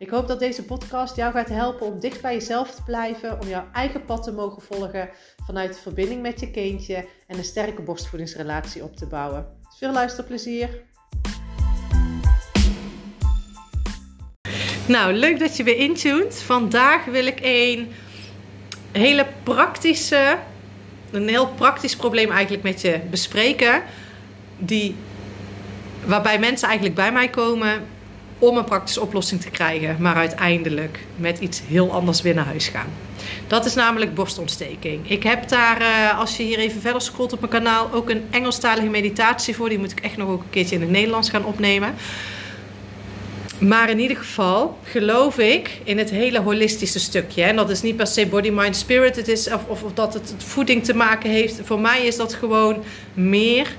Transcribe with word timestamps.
Ik 0.00 0.10
hoop 0.10 0.28
dat 0.28 0.38
deze 0.38 0.64
podcast 0.64 1.16
jou 1.16 1.32
gaat 1.32 1.48
helpen 1.48 1.86
om 1.86 2.00
dicht 2.00 2.20
bij 2.22 2.34
jezelf 2.34 2.74
te 2.74 2.82
blijven, 2.82 3.40
om 3.40 3.48
jouw 3.48 3.66
eigen 3.72 4.04
pad 4.04 4.22
te 4.22 4.32
mogen 4.32 4.62
volgen 4.62 5.10
vanuit 5.46 5.74
de 5.74 5.80
verbinding 5.80 6.22
met 6.22 6.40
je 6.40 6.50
kindje 6.50 7.06
en 7.26 7.38
een 7.38 7.44
sterke 7.44 7.82
borstvoedingsrelatie 7.82 8.82
op 8.82 8.96
te 8.96 9.06
bouwen. 9.06 9.46
Veel 9.78 9.92
luisterplezier! 9.92 10.68
Nou, 14.86 15.12
leuk 15.12 15.38
dat 15.38 15.56
je 15.56 15.62
weer 15.62 15.76
intuned. 15.76 16.42
Vandaag 16.42 17.04
wil 17.04 17.26
ik 17.26 17.38
een 17.42 17.92
hele 18.92 19.26
praktische, 19.42 20.38
een 21.10 21.28
heel 21.28 21.48
praktisch 21.48 21.96
probleem 21.96 22.30
eigenlijk 22.30 22.62
met 22.62 22.80
je 22.80 23.00
bespreken. 23.10 23.82
Die, 24.58 24.94
waarbij 26.04 26.38
mensen 26.38 26.66
eigenlijk 26.66 26.96
bij 26.96 27.12
mij 27.12 27.28
komen 27.28 27.98
om 28.40 28.56
een 28.56 28.64
praktische 28.64 29.00
oplossing 29.00 29.40
te 29.40 29.50
krijgen, 29.50 29.96
maar 29.98 30.14
uiteindelijk 30.14 30.98
met 31.16 31.38
iets 31.38 31.62
heel 31.66 31.92
anders 31.92 32.22
naar 32.22 32.44
huis 32.44 32.68
gaan. 32.68 32.88
Dat 33.46 33.64
is 33.64 33.74
namelijk 33.74 34.14
borstontsteking. 34.14 35.10
Ik 35.10 35.22
heb 35.22 35.48
daar, 35.48 35.80
eh, 35.80 36.18
als 36.18 36.36
je 36.36 36.42
hier 36.42 36.58
even 36.58 36.80
verder 36.80 37.00
scrolt 37.00 37.32
op 37.32 37.40
mijn 37.40 37.52
kanaal, 37.52 37.90
ook 37.92 38.10
een 38.10 38.22
Engelstalige 38.30 38.88
meditatie 38.88 39.56
voor. 39.56 39.68
Die 39.68 39.78
moet 39.78 39.92
ik 39.92 40.00
echt 40.00 40.16
nog 40.16 40.28
ook 40.28 40.42
een 40.42 40.50
keertje 40.50 40.74
in 40.74 40.80
het 40.80 40.90
Nederlands 40.90 41.30
gaan 41.30 41.44
opnemen. 41.44 41.94
Maar 43.58 43.90
in 43.90 43.98
ieder 43.98 44.16
geval 44.16 44.78
geloof 44.84 45.38
ik 45.38 45.80
in 45.84 45.98
het 45.98 46.10
hele 46.10 46.40
holistische 46.40 46.98
stukje. 46.98 47.42
En 47.42 47.56
dat 47.56 47.70
is 47.70 47.82
niet 47.82 47.96
per 47.96 48.06
se 48.06 48.26
body, 48.26 48.50
mind, 48.50 48.76
spirit. 48.76 49.16
Het 49.16 49.28
is, 49.28 49.52
of, 49.52 49.66
of, 49.66 49.82
of 49.82 49.92
dat 49.92 50.14
het 50.14 50.34
voeding 50.36 50.84
te 50.84 50.94
maken 50.94 51.30
heeft. 51.30 51.60
Voor 51.64 51.80
mij 51.80 52.06
is 52.06 52.16
dat 52.16 52.34
gewoon 52.34 52.82
meer 53.14 53.76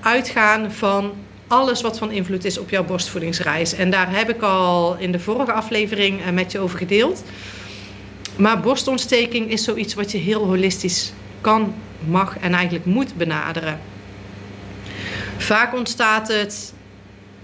uitgaan 0.00 0.72
van 0.72 1.12
alles 1.50 1.80
wat 1.80 1.98
van 1.98 2.10
invloed 2.10 2.44
is 2.44 2.58
op 2.58 2.70
jouw 2.70 2.84
borstvoedingsreis. 2.84 3.74
En 3.74 3.90
daar 3.90 4.16
heb 4.16 4.30
ik 4.30 4.42
al 4.42 4.96
in 4.98 5.12
de 5.12 5.18
vorige 5.18 5.52
aflevering 5.52 6.22
eh, 6.22 6.32
met 6.32 6.52
je 6.52 6.58
over 6.58 6.78
gedeeld. 6.78 7.24
Maar 8.36 8.60
borstontsteking 8.60 9.50
is 9.50 9.64
zoiets 9.64 9.94
wat 9.94 10.10
je 10.10 10.18
heel 10.18 10.44
holistisch 10.44 11.12
kan, 11.40 11.74
mag 12.08 12.38
en 12.38 12.54
eigenlijk 12.54 12.84
moet 12.84 13.14
benaderen. 13.14 13.80
Vaak 15.36 15.74
ontstaat 15.74 16.28
het, 16.28 16.74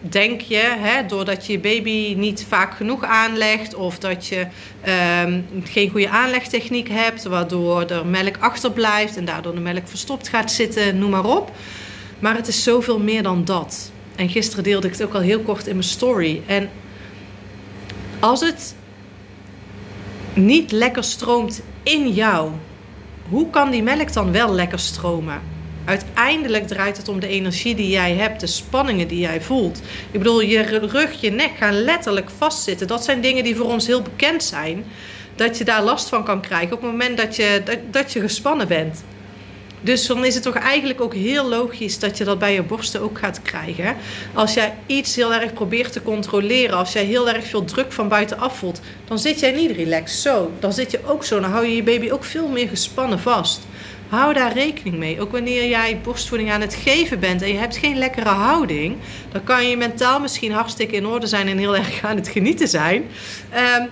denk 0.01 0.41
je, 0.41 0.75
hè, 0.79 1.07
doordat 1.07 1.47
je 1.47 1.53
je 1.53 1.59
baby 1.59 2.15
niet 2.17 2.45
vaak 2.49 2.75
genoeg 2.75 3.05
aanlegt 3.05 3.75
of 3.75 3.99
dat 3.99 4.27
je 4.27 4.47
ehm, 4.81 5.41
geen 5.65 5.91
goede 5.91 6.09
aanlegtechniek 6.09 6.89
hebt, 6.89 7.25
waardoor 7.25 7.85
er 7.85 8.07
melk 8.07 8.37
achterblijft 8.39 9.17
en 9.17 9.25
daardoor 9.25 9.55
de 9.55 9.61
melk 9.61 9.89
verstopt 9.89 10.29
gaat 10.29 10.53
zitten, 10.53 10.99
noem 10.99 11.11
maar 11.11 11.25
op. 11.25 11.53
Maar 12.19 12.35
het 12.35 12.49
is 12.49 12.63
zoveel 12.63 12.99
meer 12.99 13.23
dan 13.23 13.45
dat. 13.45 13.95
En 14.17 14.29
gisteren 14.29 14.65
deelde 14.65 14.87
ik 14.87 14.93
het 14.93 15.03
ook 15.03 15.15
al 15.15 15.21
heel 15.21 15.41
kort 15.41 15.67
in 15.67 15.77
mijn 15.77 15.89
story. 15.89 16.43
En 16.47 16.71
als 18.21 18.41
het 18.41 18.75
niet 20.35 20.73
lekker 20.73 21.05
stroomt 21.05 21.63
in 21.83 22.13
jou, 22.13 22.51
hoe 23.29 23.51
kan 23.51 23.71
die 23.71 23.83
melk 23.83 24.13
dan 24.13 24.33
wel 24.33 24.55
lekker 24.55 24.79
stromen? 24.79 25.41
Uiteindelijk 25.85 26.67
draait 26.67 26.97
het 26.97 27.09
om 27.09 27.21
de 27.21 27.29
energie 27.29 27.75
die 27.75 27.89
jij 27.89 28.15
hebt, 28.15 28.41
de 28.41 28.47
spanningen 28.47 29.09
die 29.09 29.19
jij 29.19 29.41
voelt. 29.41 29.79
Ik 30.11 30.19
bedoel, 30.19 30.41
je 30.41 30.61
rug, 30.63 31.21
je 31.21 31.31
nek 31.31 31.53
gaan 31.59 31.83
letterlijk 31.83 32.31
vastzitten. 32.37 32.87
Dat 32.87 33.05
zijn 33.05 33.21
dingen 33.21 33.45
die 33.45 33.57
voor 33.57 33.67
ons 33.67 33.87
heel 33.87 34.03
bekend 34.03 34.43
zijn. 34.43 34.85
Dat 35.35 35.59
je 35.59 35.65
daar 35.65 35.83
last 35.83 36.09
van 36.09 36.25
kan 36.25 36.41
krijgen 36.41 36.73
op 36.73 36.83
het 36.83 36.91
moment 36.91 37.17
dat 37.17 37.37
je, 37.37 37.61
dat, 37.65 37.79
dat 37.91 38.13
je 38.13 38.21
gespannen 38.21 38.69
bent. 38.69 39.05
Dus 39.81 40.07
dan 40.07 40.25
is 40.25 40.35
het 40.35 40.43
toch 40.43 40.55
eigenlijk 40.55 41.01
ook 41.01 41.15
heel 41.15 41.49
logisch 41.49 41.99
dat 41.99 42.19
je 42.19 42.25
dat 42.25 42.39
bij 42.39 42.55
je 42.55 42.63
borsten 42.63 43.01
ook 43.01 43.19
gaat 43.19 43.43
krijgen. 43.43 43.97
Als 44.35 44.55
jij 44.55 44.75
iets 44.87 45.17
heel 45.17 45.35
erg 45.35 45.53
probeert 45.53 45.93
te 45.93 46.03
controleren, 46.03 46.77
als 46.77 46.93
jij 46.93 47.05
heel 47.05 47.29
erg 47.29 47.45
veel 47.47 47.65
druk 47.65 47.93
van 47.93 48.09
buitenaf 48.09 48.59
voelt, 48.59 48.81
dan 49.05 49.19
zit 49.19 49.41
jij 49.41 49.53
niet 49.53 49.71
relaxed 49.71 50.21
zo. 50.21 50.51
Dan 50.59 50.73
zit 50.73 50.91
je 50.91 51.01
ook 51.05 51.25
zo, 51.25 51.41
dan 51.41 51.51
hou 51.51 51.67
je 51.67 51.77
je 51.77 51.83
baby 51.83 52.11
ook 52.11 52.25
veel 52.25 52.49
meer 52.49 52.69
gespannen 52.69 53.21
vast. 53.21 53.61
Hou 54.09 54.35
daar 54.35 54.53
rekening 54.53 54.97
mee. 54.97 55.21
Ook 55.21 55.33
wanneer 55.33 55.69
jij 55.69 56.01
borstvoeding 56.03 56.51
aan 56.51 56.61
het 56.61 56.75
geven 56.75 57.21
bent 57.21 57.43
en 57.43 57.49
je 57.49 57.59
hebt 57.59 57.77
geen 57.77 57.99
lekkere 57.99 58.29
houding, 58.29 58.97
dan 59.33 59.45
kan 59.45 59.69
je 59.69 59.77
mentaal 59.77 60.21
misschien 60.21 60.53
hartstikke 60.53 60.97
in 60.97 61.07
orde 61.07 61.27
zijn 61.27 61.49
en 61.49 61.59
heel 61.59 61.77
erg 61.77 62.05
aan 62.05 62.17
het 62.17 62.29
genieten 62.29 62.69
zijn. 62.69 63.05
Um, 63.81 63.89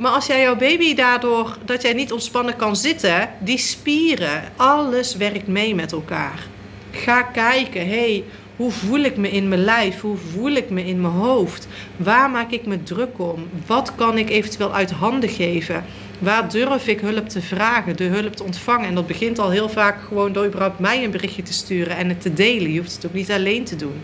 maar 0.00 0.10
als 0.10 0.26
jij 0.26 0.40
jouw 0.40 0.56
baby 0.56 0.94
daardoor 0.94 1.56
dat 1.64 1.82
jij 1.82 1.92
niet 1.92 2.12
ontspannen 2.12 2.56
kan 2.56 2.76
zitten, 2.76 3.28
die 3.38 3.58
spieren, 3.58 4.42
alles 4.56 5.16
werkt 5.16 5.46
mee 5.46 5.74
met 5.74 5.92
elkaar. 5.92 6.46
Ga 6.90 7.22
kijken, 7.22 7.88
hey, 7.88 8.24
hoe 8.56 8.70
voel 8.70 8.98
ik 8.98 9.16
me 9.16 9.30
in 9.30 9.48
mijn 9.48 9.64
lijf? 9.64 10.00
Hoe 10.00 10.16
voel 10.16 10.50
ik 10.50 10.70
me 10.70 10.84
in 10.84 11.00
mijn 11.00 11.12
hoofd? 11.12 11.68
Waar 11.96 12.30
maak 12.30 12.50
ik 12.50 12.66
me 12.66 12.82
druk 12.82 13.18
om? 13.18 13.48
Wat 13.66 13.94
kan 13.94 14.18
ik 14.18 14.30
eventueel 14.30 14.74
uit 14.74 14.90
handen 14.90 15.28
geven? 15.28 15.84
Waar 16.18 16.50
durf 16.50 16.86
ik 16.86 17.00
hulp 17.00 17.28
te 17.28 17.42
vragen, 17.42 17.96
de 17.96 18.04
hulp 18.04 18.36
te 18.36 18.44
ontvangen? 18.44 18.88
En 18.88 18.94
dat 18.94 19.06
begint 19.06 19.38
al 19.38 19.50
heel 19.50 19.68
vaak 19.68 20.02
gewoon 20.02 20.32
door 20.32 20.46
überhaupt 20.46 20.78
mij 20.78 21.04
een 21.04 21.10
berichtje 21.10 21.42
te 21.42 21.52
sturen 21.52 21.96
en 21.96 22.08
het 22.08 22.20
te 22.20 22.32
delen. 22.32 22.72
Je 22.72 22.78
hoeft 22.78 22.94
het 22.94 23.06
ook 23.06 23.14
niet 23.14 23.30
alleen 23.30 23.64
te 23.64 23.76
doen. 23.76 24.00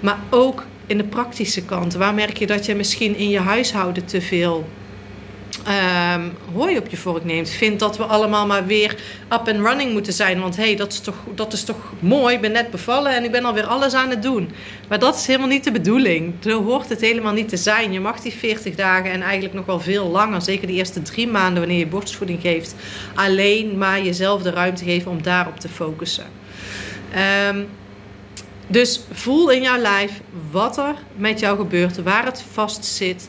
Maar 0.00 0.18
ook 0.30 0.66
in 0.86 0.96
de 0.96 1.04
praktische 1.04 1.64
kant. 1.64 1.94
Waar 1.94 2.14
merk 2.14 2.38
je 2.38 2.46
dat 2.46 2.66
je 2.66 2.74
misschien 2.74 3.16
in 3.16 3.28
je 3.28 3.40
huishouden 3.40 4.04
te 4.04 4.20
veel 4.20 4.68
um, 6.14 6.32
hooi 6.54 6.78
op 6.78 6.88
je 6.88 6.96
vork 6.96 7.24
neemt. 7.24 7.50
Vindt 7.50 7.80
dat 7.80 7.96
we 7.96 8.02
allemaal 8.02 8.46
maar 8.46 8.66
weer 8.66 8.90
up 9.32 9.48
and 9.48 9.60
running 9.60 9.92
moeten 9.92 10.12
zijn. 10.12 10.40
Want 10.40 10.56
hé, 10.56 10.62
hey, 10.62 10.76
dat, 10.76 10.92
is 10.92 11.00
toch, 11.00 11.16
dat 11.34 11.52
is 11.52 11.64
toch 11.64 11.92
mooi. 12.00 12.34
Ik 12.34 12.40
ben 12.40 12.52
net 12.52 12.70
bevallen 12.70 13.14
en 13.14 13.24
ik 13.24 13.30
ben 13.30 13.44
alweer 13.44 13.66
alles 13.66 13.94
aan 13.94 14.10
het 14.10 14.22
doen. 14.22 14.50
Maar 14.88 14.98
dat 14.98 15.16
is 15.16 15.26
helemaal 15.26 15.48
niet 15.48 15.64
de 15.64 15.72
bedoeling. 15.72 16.34
Zo 16.40 16.64
hoort 16.64 16.88
het 16.88 17.00
helemaal 17.00 17.32
niet 17.32 17.48
te 17.48 17.56
zijn. 17.56 17.92
Je 17.92 18.00
mag 18.00 18.20
die 18.20 18.32
40 18.32 18.74
dagen 18.74 19.10
en 19.10 19.22
eigenlijk 19.22 19.54
nog 19.54 19.66
wel 19.66 19.80
veel 19.80 20.08
langer. 20.08 20.42
Zeker 20.42 20.66
die 20.66 20.76
eerste 20.76 21.02
drie 21.02 21.28
maanden 21.28 21.58
wanneer 21.58 21.78
je 21.78 21.86
borstvoeding 21.86 22.40
geeft. 22.40 22.74
Alleen 23.14 23.78
maar 23.78 24.02
jezelf 24.02 24.42
de 24.42 24.50
ruimte 24.50 24.84
geven 24.84 25.10
om 25.10 25.22
daarop 25.22 25.60
te 25.60 25.68
focussen. 25.68 26.26
Um, 27.48 27.68
dus 28.70 29.00
voel 29.12 29.50
in 29.50 29.62
jouw 29.62 29.78
lijf 29.78 30.20
wat 30.50 30.78
er 30.78 30.94
met 31.16 31.40
jou 31.40 31.56
gebeurt, 31.56 32.02
waar 32.02 32.24
het 32.24 32.44
vast 32.52 32.84
zit. 32.84 33.28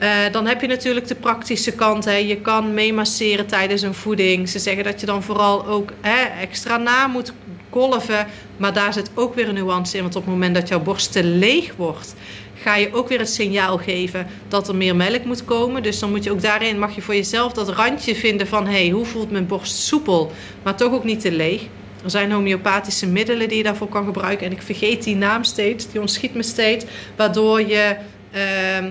Uh, 0.00 0.08
dan 0.32 0.46
heb 0.46 0.60
je 0.60 0.66
natuurlijk 0.66 1.06
de 1.06 1.14
praktische 1.14 1.72
kant. 1.72 2.04
Hè. 2.04 2.16
Je 2.16 2.36
kan 2.36 2.74
meemasseren 2.74 3.46
tijdens 3.46 3.82
een 3.82 3.94
voeding. 3.94 4.48
Ze 4.48 4.58
zeggen 4.58 4.84
dat 4.84 5.00
je 5.00 5.06
dan 5.06 5.22
vooral 5.22 5.66
ook 5.66 5.92
hè, 6.00 6.40
extra 6.40 6.76
na 6.76 7.06
moet 7.06 7.32
kolven. 7.70 8.26
Maar 8.56 8.72
daar 8.72 8.92
zit 8.92 9.10
ook 9.14 9.34
weer 9.34 9.48
een 9.48 9.54
nuance 9.54 9.96
in. 9.96 10.02
Want 10.02 10.16
op 10.16 10.22
het 10.22 10.30
moment 10.30 10.54
dat 10.54 10.68
jouw 10.68 10.80
borst 10.80 11.12
te 11.12 11.24
leeg 11.24 11.74
wordt, 11.76 12.14
ga 12.62 12.76
je 12.76 12.94
ook 12.94 13.08
weer 13.08 13.18
het 13.18 13.30
signaal 13.30 13.78
geven 13.78 14.26
dat 14.48 14.68
er 14.68 14.76
meer 14.76 14.96
melk 14.96 15.24
moet 15.24 15.44
komen. 15.44 15.82
Dus 15.82 15.98
dan 15.98 16.10
moet 16.10 16.24
je 16.24 16.30
ook 16.30 16.42
daarin, 16.42 16.78
mag 16.78 16.94
je 16.94 17.02
voor 17.02 17.14
jezelf 17.14 17.52
dat 17.52 17.68
randje 17.68 18.14
vinden 18.14 18.46
van... 18.46 18.66
hé, 18.66 18.72
hey, 18.82 18.88
hoe 18.88 19.04
voelt 19.04 19.30
mijn 19.30 19.46
borst 19.46 19.76
soepel, 19.76 20.32
maar 20.62 20.76
toch 20.76 20.92
ook 20.92 21.04
niet 21.04 21.20
te 21.20 21.32
leeg. 21.32 21.62
Er 22.04 22.10
zijn 22.10 22.32
homeopathische 22.32 23.06
middelen 23.06 23.48
die 23.48 23.56
je 23.56 23.62
daarvoor 23.62 23.88
kan 23.88 24.04
gebruiken. 24.04 24.46
En 24.46 24.52
ik 24.52 24.62
vergeet 24.62 25.04
die 25.04 25.16
naam 25.16 25.44
steeds, 25.44 25.90
die 25.90 26.00
ontschiet 26.00 26.34
me 26.34 26.42
steeds. 26.42 26.84
Waardoor 27.16 27.60
je... 27.60 27.96
Uh, 28.34 28.86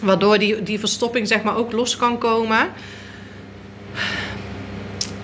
Waardoor 0.00 0.38
die, 0.38 0.62
die 0.62 0.78
verstopping 0.78 1.28
zeg 1.28 1.42
maar 1.42 1.56
ook 1.56 1.72
los 1.72 1.96
kan 1.96 2.18
komen. 2.18 2.68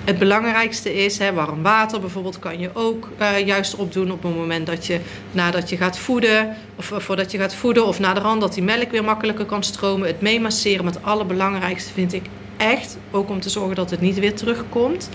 Het 0.04 0.18
belangrijkste 0.18 1.04
is, 1.04 1.18
hè, 1.18 1.32
warm 1.32 1.62
water 1.62 2.00
bijvoorbeeld 2.00 2.38
kan 2.38 2.58
je 2.58 2.70
ook 2.72 3.08
uh, 3.20 3.46
juist 3.46 3.74
opdoen 3.74 4.10
op 4.12 4.22
het 4.22 4.34
moment 4.34 4.66
dat 4.66 4.86
je 4.86 5.00
nadat 5.32 5.68
je 5.68 5.76
gaat 5.76 5.98
voeden, 5.98 6.56
of 6.76 6.92
voordat 6.96 7.30
je 7.30 7.38
gaat 7.38 7.54
voeden, 7.54 7.86
of 7.86 7.98
na 7.98 8.14
de 8.14 8.20
rand 8.20 8.40
dat 8.40 8.54
die 8.54 8.62
melk 8.62 8.90
weer 8.90 9.04
makkelijker 9.04 9.44
kan 9.44 9.62
stromen. 9.62 10.06
Het 10.06 10.20
meemasseren, 10.20 10.86
het 10.86 11.02
allerbelangrijkste 11.02 11.92
vind 11.92 12.12
ik 12.12 12.22
echt, 12.56 12.98
ook 13.10 13.30
om 13.30 13.40
te 13.40 13.50
zorgen 13.50 13.76
dat 13.76 13.90
het 13.90 14.00
niet 14.00 14.18
weer 14.18 14.34
terugkomt, 14.34 15.08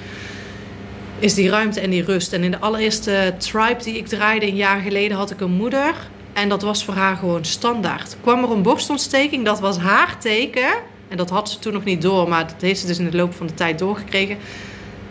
is 1.19 1.33
die 1.33 1.49
ruimte 1.49 1.79
en 1.79 1.89
die 1.89 2.03
rust. 2.03 2.33
En 2.33 2.43
in 2.43 2.51
de 2.51 2.59
allereerste 2.59 3.33
tribe 3.37 3.83
die 3.83 3.97
ik 3.97 4.07
draaide 4.07 4.47
een 4.47 4.55
jaar 4.55 4.81
geleden 4.81 5.17
had 5.17 5.31
ik 5.31 5.41
een 5.41 5.51
moeder 5.51 5.95
en 6.37 6.49
dat 6.49 6.61
was 6.61 6.83
voor 6.83 6.93
haar 6.93 7.15
gewoon 7.15 7.45
standaard. 7.45 8.17
Kwam 8.21 8.43
er 8.43 8.51
een 8.51 8.61
borstontsteking, 8.61 9.45
dat 9.45 9.59
was 9.59 9.77
haar 9.77 10.19
teken. 10.19 10.69
En 11.07 11.17
dat 11.17 11.29
had 11.29 11.49
ze 11.49 11.59
toen 11.59 11.73
nog 11.73 11.83
niet 11.83 12.01
door, 12.01 12.29
maar 12.29 12.47
dat 12.47 12.61
heeft 12.61 12.79
ze 12.79 12.87
dus 12.87 12.99
in 12.99 13.09
de 13.09 13.17
loop 13.17 13.33
van 13.33 13.47
de 13.47 13.53
tijd 13.53 13.79
doorgekregen. 13.79 14.37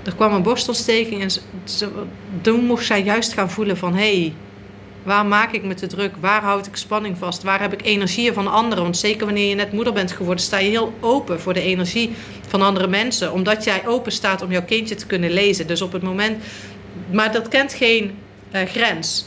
Er 0.05 0.15
kwam 0.15 0.33
een 0.33 0.43
borstontsteking 0.43 1.23
en 1.23 1.31
ze, 1.65 1.89
toen 2.41 2.65
mocht 2.65 2.85
zij 2.85 3.03
juist 3.03 3.33
gaan 3.33 3.51
voelen 3.51 3.77
van... 3.77 3.95
hé, 3.95 4.21
hey, 4.21 4.35
Waar 5.03 5.27
maak 5.27 5.53
ik 5.53 5.65
me 5.65 5.75
te 5.75 5.87
druk? 5.87 6.15
Waar 6.21 6.43
houd 6.43 6.67
ik 6.67 6.77
spanning 6.77 7.19
vast? 7.19 7.43
Waar 7.43 7.61
heb 7.61 7.73
ik 7.73 7.85
energie 7.85 8.33
van 8.33 8.53
anderen? 8.53 8.83
Want 8.83 8.97
zeker 8.97 9.25
wanneer 9.25 9.49
je 9.49 9.55
net 9.55 9.73
moeder 9.73 9.93
bent 9.93 10.13
geworden, 10.13 10.45
sta 10.45 10.59
je 10.59 10.71
heel 10.71 10.95
open 11.01 11.41
voor 11.41 11.55
de 11.55 11.61
energie 11.61 12.11
van 12.49 12.63
andere 12.63 12.87
mensen. 12.87 13.33
Omdat 13.33 13.65
jij 13.65 13.87
open 13.87 14.13
staat 14.13 14.43
om 14.43 14.51
jouw 14.51 14.65
kindje 14.65 14.95
te 14.95 15.07
kunnen 15.07 15.31
lezen. 15.31 15.67
Dus 15.67 15.83
op 15.83 15.93
het 15.93 16.03
moment. 16.03 16.45
Maar 17.11 17.33
dat 17.33 17.49
kent 17.49 17.73
geen 17.73 18.15
uh, 18.53 18.63
grens. 18.63 19.27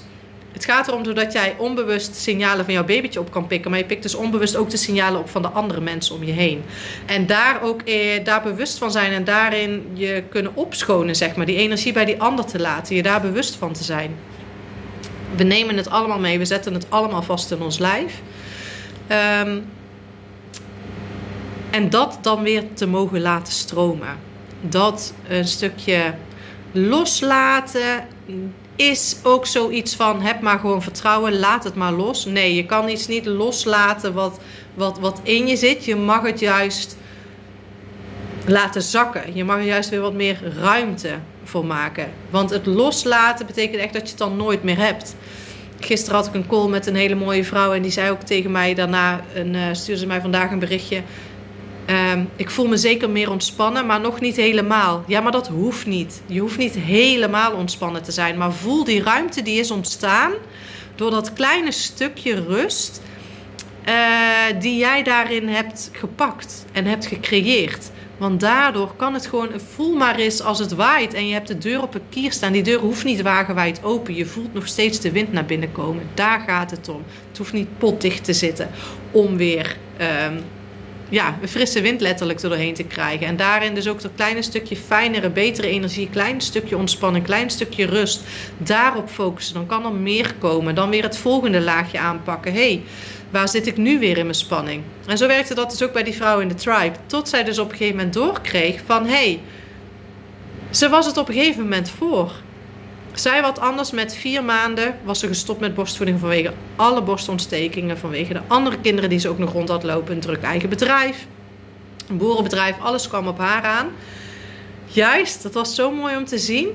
Het 0.52 0.66
gaat 0.66 0.88
erom 0.88 1.04
doordat 1.04 1.34
jij 1.34 1.56
onbewust 1.58 2.16
signalen 2.16 2.66
van 2.66 2.74
jouw 2.74 2.86
babytje 2.86 3.20
op 3.20 3.32
kan 3.32 3.48
pikken. 3.48 3.72
Maar 3.72 3.80
je 3.80 3.86
pikt 3.86 4.04
dus 4.04 4.16
onbewust 4.16 4.56
ook 4.56 4.70
de 4.70 4.78
signalen 4.78 5.20
op 5.20 5.30
van 5.30 5.42
de 5.42 5.48
andere 5.48 5.82
mensen 5.82 6.16
om 6.16 6.24
je 6.24 6.32
heen. 6.32 6.64
En 7.06 7.26
daar 7.26 7.62
ook 7.62 7.82
eh, 7.82 8.24
daar 8.24 8.42
bewust 8.42 8.78
van 8.78 8.92
zijn 8.92 9.12
en 9.12 9.24
daarin 9.24 9.86
je 9.94 10.24
kunnen 10.30 10.56
opschonen, 10.56 11.16
zeg 11.16 11.36
maar. 11.36 11.46
Die 11.46 11.58
energie 11.58 11.94
bij 11.94 12.06
die 12.06 12.22
ander 12.22 12.46
te 12.46 12.60
laten. 12.60 12.96
Je 12.96 13.04
daar 13.04 13.22
bewust 13.22 13.56
van 13.56 13.74
te 13.74 13.84
zijn. 13.84 14.16
We 15.36 15.44
nemen 15.44 15.78
het 15.78 15.90
allemaal 15.90 16.20
mee. 16.20 16.38
We 16.38 16.46
zetten 16.46 16.74
het 16.74 16.86
allemaal 16.90 17.22
vast 17.22 17.52
in 17.52 17.62
ons 17.62 17.78
lijf. 17.78 18.22
Um, 19.42 19.66
en 21.70 21.90
dat 21.90 22.18
dan 22.22 22.44
weer 22.44 22.64
te 22.74 22.88
mogen 22.88 23.22
laten 23.22 23.54
stromen. 23.54 24.18
Dat 24.62 25.14
een 25.28 25.48
stukje 25.48 26.14
loslaten 26.72 28.08
is 28.80 29.16
ook 29.24 29.46
zoiets 29.46 29.96
van 29.96 30.22
heb 30.22 30.42
maar 30.42 30.60
gewoon 30.60 30.82
vertrouwen, 30.82 31.40
laat 31.40 31.64
het 31.64 31.76
maar 31.76 31.92
los. 31.92 32.26
Nee, 32.26 32.56
je 32.56 32.66
kan 32.66 32.90
iets 32.90 33.08
niet 33.08 33.26
loslaten 33.26 34.14
wat, 34.14 34.40
wat, 34.74 35.00
wat 35.00 35.20
in 35.24 35.48
je 35.48 35.56
zit. 35.56 35.86
Je 35.86 35.96
mag 35.96 36.22
het 36.22 36.40
juist 36.40 36.98
laten 38.46 38.82
zakken. 38.82 39.36
Je 39.36 39.44
mag 39.44 39.58
er 39.58 39.64
juist 39.64 39.90
weer 39.90 40.02
wat 40.02 40.14
meer 40.14 40.54
ruimte 40.60 41.20
voor 41.44 41.66
maken. 41.66 42.12
Want 42.30 42.50
het 42.50 42.66
loslaten 42.66 43.46
betekent 43.46 43.82
echt 43.82 43.94
dat 43.94 44.02
je 44.02 44.10
het 44.10 44.18
dan 44.18 44.38
nooit 44.38 44.64
meer 44.64 44.78
hebt. 44.78 45.16
Gisteren 45.80 46.16
had 46.16 46.28
ik 46.28 46.34
een 46.34 46.48
call 46.48 46.68
met 46.68 46.88
een 46.88 46.96
hele 46.96 47.16
mooie 47.16 47.44
vrouw 47.44 47.74
en 47.74 47.82
die 47.82 47.92
zei 47.92 48.12
ook 48.12 48.22
tegen 48.22 48.52
mij 48.52 48.74
daarna, 48.74 49.22
en, 49.34 49.54
uh, 49.54 49.62
stuurde 49.72 50.02
ze 50.02 50.08
mij 50.08 50.22
vandaag 50.22 50.52
een 50.52 50.60
berichtje 50.60 51.02
Ehm, 51.90 52.24
ik 52.36 52.50
voel 52.50 52.68
me 52.68 52.78
zeker 52.78 53.10
meer 53.10 53.32
ontspannen, 53.32 53.86
maar 53.86 54.00
nog 54.00 54.20
niet 54.20 54.36
helemaal. 54.36 55.04
Ja, 55.08 55.22
maar 55.22 55.32
dat 55.32 55.48
hoeft 55.48 55.86
niet. 55.86 56.22
Je 56.26 56.40
hoeft 56.40 56.58
niet 56.58 56.76
helemaal 56.76 57.54
ontspannen 57.54 58.04
te 58.04 58.12
zijn. 58.12 58.38
Maar 58.38 58.54
voel 58.54 58.84
die 58.84 59.04
ruimte 59.04 59.42
die 59.42 59.60
is 59.60 59.72
ontstaan 59.72 60.32
door 60.96 61.12
dat 61.12 61.34
kleine 61.34 61.72
stukje 61.72 62.44
rust 62.44 63.02
uh, 63.88 63.94
die 64.60 64.78
jij 64.78 65.04
daarin 65.04 65.48
hebt 65.48 65.90
gepakt 65.94 66.66
en 66.72 66.86
hebt 66.86 67.06
gecreëerd. 67.06 67.92
Want 68.18 68.40
daardoor 68.40 68.96
kan 68.96 69.14
het 69.14 69.28
gewoon, 69.28 69.50
voel 69.74 69.96
maar 69.96 70.16
eens 70.16 70.42
als 70.42 70.60
het 70.60 70.76
waait 70.76 71.14
en 71.14 71.28
je 71.28 71.34
hebt 71.34 71.48
de 71.48 71.58
deur 71.58 71.82
op 71.82 71.96
een 71.96 72.10
kier 72.10 72.32
staan. 72.32 72.52
Die 72.52 72.64
deur 72.64 72.80
hoeft 72.80 73.04
niet 73.04 73.22
wagenwijd 73.22 73.84
open. 73.84 74.16
Je 74.16 74.26
voelt 74.26 74.54
nog 74.54 74.68
steeds 74.68 75.00
de 75.00 75.12
wind 75.12 75.32
naar 75.32 75.46
binnen 75.46 75.72
komen. 75.72 76.04
Daar 76.14 76.40
gaat 76.40 76.72
het 76.72 76.90
om. 76.90 77.04
Het 77.28 77.38
hoeft 77.38 77.54
niet 77.54 77.78
potdicht 77.78 78.24
te 78.24 78.34
zitten 78.34 78.70
om 79.12 79.38
weer 79.38 79.78
um, 80.28 80.44
ja, 81.10 81.38
een 81.42 81.48
frisse 81.48 81.82
wind 81.82 82.02
letterlijk 82.02 82.40
er 82.40 82.50
doorheen 82.50 82.74
te 82.74 82.84
krijgen. 82.84 83.28
En 83.28 83.36
daarin 83.36 83.74
dus 83.74 83.88
ook 83.88 84.02
dat 84.02 84.12
kleine 84.16 84.42
stukje 84.42 84.76
fijnere, 84.76 85.30
betere 85.30 85.68
energie, 85.68 86.10
klein 86.10 86.42
stukje 86.42 86.78
ontspanning, 86.78 87.26
klein 87.26 87.50
stukje 87.50 87.86
rust. 87.86 88.22
Daarop 88.58 89.10
focussen. 89.10 89.54
Dan 89.54 89.66
kan 89.66 89.86
er 89.86 89.92
meer 89.92 90.34
komen. 90.40 90.76
Dan 90.76 90.90
weer 90.90 91.04
het 91.04 91.18
volgende 91.18 91.62
laagje 91.62 92.00
aanpakken. 92.00 92.54
hey, 92.54 92.82
waar 93.30 93.50
zit 93.50 93.68
ik 93.68 93.78
nu 93.78 94.00
weer 94.00 94.18
in 94.18 94.24
mijn 94.24 94.36
spanning? 94.36 94.84
En 95.06 95.18
zo 95.18 95.28
werkte 95.28 95.56
dat 95.56 95.70
dus 95.70 95.84
ook 95.84 95.94
bij 95.94 96.04
die 96.04 96.16
vrouw 96.16 96.40
in 96.40 96.48
de 96.48 96.56
tribe. 96.56 96.96
Tot 97.06 97.30
zij 97.30 97.44
dus 97.44 97.60
op 97.60 97.72
een 97.72 97.78
gegeven 97.78 97.96
moment 97.96 98.14
doorkreeg 98.14 98.82
van 98.86 99.06
hey, 99.06 99.40
ze 100.70 100.90
was 100.90 101.06
het 101.06 101.18
op 101.18 101.28
een 101.28 101.34
gegeven 101.34 101.64
moment 101.64 101.90
voor. 101.90 102.32
Zij 103.20 103.42
wat 103.42 103.60
anders 103.60 103.92
met 103.92 104.16
vier 104.16 104.44
maanden 104.44 104.96
was 105.04 105.20
ze 105.20 105.28
gestopt 105.28 105.60
met 105.60 105.74
borstvoeding 105.74 106.20
vanwege 106.20 106.54
alle 106.76 107.02
borstontstekingen. 107.02 107.98
Vanwege 107.98 108.34
de 108.34 108.42
andere 108.48 108.80
kinderen 108.80 109.10
die 109.10 109.20
ze 109.20 109.30
ook 109.30 109.38
nog 109.38 109.52
rond 109.52 109.70
had 109.70 109.84
lopen. 109.84 110.14
Een 110.14 110.20
druk 110.20 110.42
eigen 110.42 110.70
bedrijf. 110.70 111.26
Een 112.10 112.18
boerenbedrijf. 112.18 112.80
Alles 112.80 113.08
kwam 113.08 113.28
op 113.28 113.38
haar 113.38 113.64
aan. 113.64 113.88
Juist, 114.86 115.44
dat 115.44 115.54
was 115.54 115.76
zo 115.76 115.92
mooi 115.92 116.16
om 116.16 116.26
te 116.26 116.38
zien. 116.38 116.68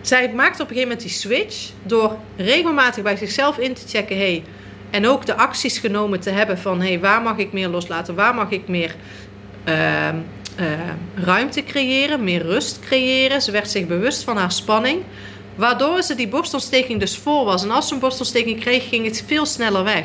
Zij 0.00 0.32
maakte 0.32 0.62
op 0.62 0.68
een 0.68 0.74
gegeven 0.74 0.88
moment 0.88 1.00
die 1.00 1.10
switch. 1.18 1.70
Door 1.82 2.16
regelmatig 2.36 3.02
bij 3.02 3.16
zichzelf 3.16 3.58
in 3.58 3.74
te 3.74 3.88
checken. 3.88 4.16
Hey, 4.16 4.44
en 4.90 5.06
ook 5.06 5.26
de 5.26 5.34
acties 5.34 5.78
genomen 5.78 6.20
te 6.20 6.30
hebben 6.30 6.58
van... 6.58 6.80
Hey, 6.80 7.00
waar 7.00 7.22
mag 7.22 7.36
ik 7.36 7.52
meer 7.52 7.68
loslaten? 7.68 8.14
Waar 8.14 8.34
mag 8.34 8.50
ik 8.50 8.68
meer... 8.68 8.94
Uh, 9.68 10.08
uh, 10.60 10.66
ruimte 11.14 11.64
creëren, 11.64 12.24
meer 12.24 12.42
rust 12.42 12.78
creëren. 12.80 13.42
Ze 13.42 13.50
werd 13.50 13.70
zich 13.70 13.86
bewust 13.86 14.22
van 14.22 14.36
haar 14.36 14.52
spanning. 14.52 15.02
Waardoor 15.54 16.02
ze 16.02 16.14
die 16.14 16.28
borstontsteking 16.28 17.00
dus 17.00 17.16
voor 17.16 17.44
was. 17.44 17.62
En 17.62 17.70
als 17.70 17.88
ze 17.88 17.94
een 17.94 18.00
borstontsteking 18.00 18.60
kreeg, 18.60 18.88
ging 18.88 19.04
het 19.04 19.24
veel 19.26 19.46
sneller 19.46 19.84
weg. 19.84 20.04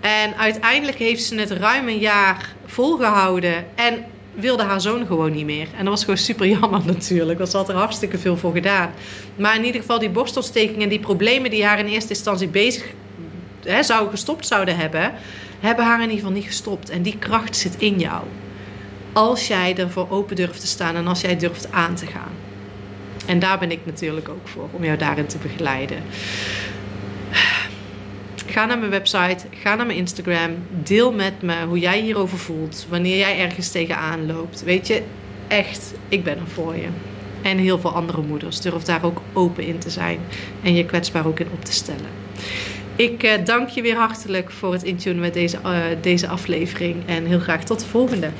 En 0.00 0.36
uiteindelijk 0.36 0.98
heeft 0.98 1.24
ze 1.24 1.34
het 1.34 1.50
ruim 1.50 1.88
een 1.88 1.98
jaar 1.98 2.54
volgehouden. 2.66 3.66
En 3.74 4.04
wilde 4.34 4.62
haar 4.62 4.80
zoon 4.80 5.06
gewoon 5.06 5.32
niet 5.32 5.44
meer. 5.44 5.68
En 5.76 5.78
dat 5.78 5.88
was 5.88 6.00
gewoon 6.00 6.16
super 6.16 6.46
jammer 6.46 6.80
natuurlijk. 6.94 7.38
Want 7.38 7.50
ze 7.50 7.56
had 7.56 7.68
er 7.68 7.74
hartstikke 7.74 8.18
veel 8.18 8.36
voor 8.36 8.52
gedaan. 8.52 8.90
Maar 9.36 9.56
in 9.56 9.64
ieder 9.64 9.80
geval 9.80 9.98
die 9.98 10.10
borstontsteking 10.10 10.82
en 10.82 10.88
die 10.88 11.00
problemen 11.00 11.50
die 11.50 11.64
haar 11.64 11.78
in 11.78 11.86
eerste 11.86 12.08
instantie 12.12 12.48
bezig 12.48 12.84
hè, 13.64 13.82
zou 13.82 14.10
gestopt 14.10 14.46
zouden 14.46 14.76
hebben, 14.76 15.12
hebben 15.60 15.84
haar 15.84 15.96
in 15.96 16.02
ieder 16.02 16.18
geval 16.18 16.32
niet 16.32 16.46
gestopt. 16.46 16.90
En 16.90 17.02
die 17.02 17.18
kracht 17.18 17.56
zit 17.56 17.76
in 17.78 17.98
jou. 17.98 18.22
Als 19.12 19.46
jij 19.46 19.76
ervoor 19.76 20.10
open 20.10 20.36
durft 20.36 20.60
te 20.60 20.66
staan 20.66 20.96
en 20.96 21.06
als 21.06 21.20
jij 21.20 21.36
durft 21.36 21.72
aan 21.72 21.94
te 21.94 22.06
gaan. 22.06 22.45
En 23.26 23.38
daar 23.38 23.58
ben 23.58 23.70
ik 23.70 23.80
natuurlijk 23.84 24.28
ook 24.28 24.48
voor, 24.48 24.68
om 24.72 24.84
jou 24.84 24.98
daarin 24.98 25.26
te 25.26 25.38
begeleiden. 25.38 26.02
Ga 28.46 28.64
naar 28.66 28.78
mijn 28.78 28.90
website, 28.90 29.46
ga 29.50 29.74
naar 29.74 29.86
mijn 29.86 29.98
Instagram. 29.98 30.50
Deel 30.82 31.12
met 31.12 31.42
me 31.42 31.64
hoe 31.66 31.78
jij 31.78 32.00
hierover 32.00 32.38
voelt. 32.38 32.86
Wanneer 32.88 33.16
jij 33.16 33.38
ergens 33.38 33.70
tegenaan 33.70 34.26
loopt. 34.26 34.64
Weet 34.64 34.86
je, 34.86 35.02
echt, 35.48 35.94
ik 36.08 36.24
ben 36.24 36.38
er 36.38 36.48
voor 36.48 36.76
je. 36.76 36.86
En 37.42 37.58
heel 37.58 37.78
veel 37.78 37.94
andere 37.94 38.22
moeders. 38.22 38.60
Durf 38.60 38.82
daar 38.82 39.04
ook 39.04 39.20
open 39.32 39.64
in 39.64 39.78
te 39.78 39.90
zijn. 39.90 40.18
En 40.62 40.74
je 40.74 40.84
kwetsbaar 40.84 41.26
ook 41.26 41.40
in 41.40 41.48
op 41.52 41.64
te 41.64 41.72
stellen. 41.72 42.10
Ik 42.96 43.22
eh, 43.22 43.44
dank 43.44 43.68
je 43.68 43.82
weer 43.82 43.96
hartelijk 43.96 44.50
voor 44.50 44.72
het 44.72 44.82
intunen 44.82 45.20
met 45.20 45.34
deze, 45.34 45.58
uh, 45.64 45.78
deze 46.00 46.28
aflevering. 46.28 46.96
En 47.06 47.26
heel 47.26 47.40
graag 47.40 47.64
tot 47.64 47.80
de 47.80 47.86
volgende. 47.86 48.30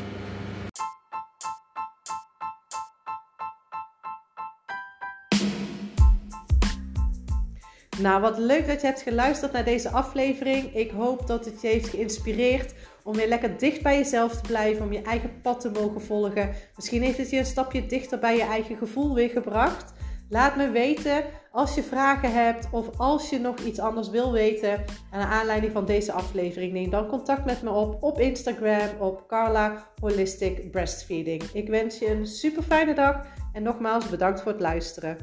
Nou, 7.99 8.21
wat 8.21 8.39
leuk 8.39 8.67
dat 8.67 8.81
je 8.81 8.87
hebt 8.87 9.03
geluisterd 9.03 9.53
naar 9.53 9.65
deze 9.65 9.91
aflevering. 9.91 10.75
Ik 10.75 10.91
hoop 10.91 11.27
dat 11.27 11.45
het 11.45 11.61
je 11.61 11.69
heeft 11.69 11.89
geïnspireerd 11.89 12.75
om 13.05 13.15
weer 13.15 13.29
lekker 13.29 13.59
dicht 13.59 13.83
bij 13.83 13.97
jezelf 13.97 14.33
te 14.33 14.49
blijven, 14.49 14.85
om 14.85 14.93
je 14.93 15.03
eigen 15.03 15.41
pad 15.43 15.61
te 15.61 15.71
mogen 15.71 16.01
volgen. 16.01 16.55
Misschien 16.77 17.03
heeft 17.03 17.19
het 17.19 17.31
je 17.31 17.39
een 17.39 17.45
stapje 17.45 17.87
dichter 17.87 18.19
bij 18.19 18.37
je 18.37 18.43
eigen 18.43 18.77
gevoel 18.77 19.15
weer 19.15 19.29
gebracht. 19.29 19.93
Laat 20.29 20.57
me 20.57 20.71
weten 20.71 21.25
als 21.53 21.75
je 21.75 21.83
vragen 21.83 22.33
hebt 22.33 22.69
of 22.71 22.99
als 22.99 23.31
je 23.31 23.39
nog 23.39 23.59
iets 23.59 23.79
anders 23.79 24.11
wil 24.11 24.33
weten 24.33 24.85
aan 25.11 25.27
aanleiding 25.27 25.73
van 25.73 25.85
deze 25.85 26.13
aflevering. 26.13 26.73
Neem 26.73 26.91
dan 26.91 27.07
contact 27.07 27.45
met 27.45 27.63
me 27.63 27.71
op 27.71 28.03
op 28.03 28.21
Instagram 28.21 28.89
op 28.99 29.25
Carla 29.27 29.87
Holistic 30.01 30.71
Breastfeeding. 30.71 31.43
Ik 31.43 31.69
wens 31.69 31.99
je 31.99 32.11
een 32.11 32.27
super 32.27 32.63
fijne 32.63 32.95
dag 32.95 33.27
en 33.53 33.63
nogmaals 33.63 34.09
bedankt 34.09 34.41
voor 34.41 34.53
het 34.53 34.61
luisteren. 34.61 35.17